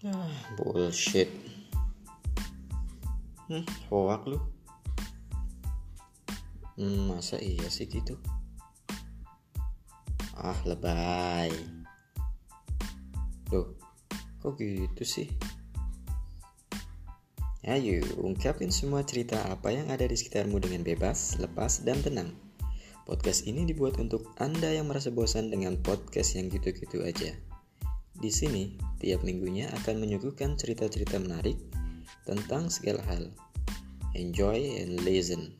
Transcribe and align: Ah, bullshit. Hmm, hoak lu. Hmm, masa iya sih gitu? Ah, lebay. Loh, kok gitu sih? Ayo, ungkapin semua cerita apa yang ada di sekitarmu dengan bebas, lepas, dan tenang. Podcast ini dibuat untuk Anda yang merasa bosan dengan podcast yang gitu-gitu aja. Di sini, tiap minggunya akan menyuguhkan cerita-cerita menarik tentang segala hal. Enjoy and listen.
Ah, 0.00 0.32
bullshit. 0.56 1.28
Hmm, 3.52 3.68
hoak 3.92 4.24
lu. 4.24 4.40
Hmm, 6.80 7.12
masa 7.12 7.36
iya 7.36 7.68
sih 7.68 7.84
gitu? 7.84 8.16
Ah, 10.32 10.56
lebay. 10.64 11.52
Loh, 13.52 13.76
kok 14.40 14.56
gitu 14.56 15.04
sih? 15.04 15.28
Ayo, 17.68 18.00
ungkapin 18.24 18.72
semua 18.72 19.04
cerita 19.04 19.36
apa 19.52 19.68
yang 19.68 19.92
ada 19.92 20.08
di 20.08 20.16
sekitarmu 20.16 20.64
dengan 20.64 20.80
bebas, 20.80 21.36
lepas, 21.36 21.84
dan 21.84 22.00
tenang. 22.00 22.32
Podcast 23.04 23.44
ini 23.44 23.68
dibuat 23.68 24.00
untuk 24.00 24.32
Anda 24.40 24.80
yang 24.80 24.88
merasa 24.88 25.12
bosan 25.12 25.52
dengan 25.52 25.76
podcast 25.84 26.40
yang 26.40 26.48
gitu-gitu 26.48 27.04
aja. 27.04 27.36
Di 28.16 28.32
sini, 28.32 28.89
tiap 29.00 29.24
minggunya 29.24 29.72
akan 29.82 29.98
menyuguhkan 29.98 30.60
cerita-cerita 30.60 31.16
menarik 31.16 31.56
tentang 32.28 32.68
segala 32.68 33.00
hal. 33.08 33.32
Enjoy 34.14 34.76
and 34.76 35.00
listen. 35.02 35.59